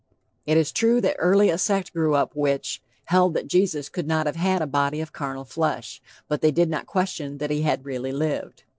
"It 0.47 0.57
is 0.57 0.71
true 0.71 0.99
that 1.01 1.15
early 1.19 1.51
a 1.51 1.59
sect 1.59 1.93
grew 1.93 2.15
up 2.15 2.31
which....held 2.35 3.35
that 3.35 3.45
Jesus 3.47 3.87
could 3.87 4.07
not 4.07 4.25
have 4.25 4.35
had 4.35 4.63
a 4.63 4.65
body 4.65 4.99
of 4.99 5.13
carnal 5.13 5.45
flesh; 5.45 6.01
but 6.27 6.41
they 6.41 6.49
did 6.49 6.71
not 6.71 6.87
question 6.87 7.37
that 7.37 7.51
he 7.51 7.61
had 7.61 7.85
really 7.85 8.11
lived." 8.11 8.63